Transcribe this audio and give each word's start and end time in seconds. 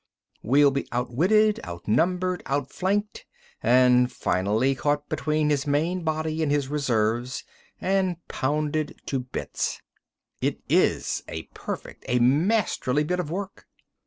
We'll 0.41 0.71
be 0.71 0.87
outwitted, 0.91 1.59
out 1.63 1.87
numbered, 1.87 2.41
out 2.47 2.71
flanked 2.73 3.23
and 3.61 4.11
finally 4.11 4.73
caught 4.73 5.07
between 5.09 5.51
his 5.51 5.67
main 5.67 6.01
body 6.01 6.41
and 6.41 6.51
his 6.51 6.69
reserves 6.69 7.43
and 7.79 8.17
pounded 8.27 8.99
to 9.05 9.19
bits. 9.19 9.79
It 10.41 10.59
is 10.67 11.21
a 11.27 11.43
perfect, 11.53 12.03
a 12.07 12.17
masterly 12.17 13.03
bit 13.03 13.19
of 13.19 13.29
work!" 13.29 13.67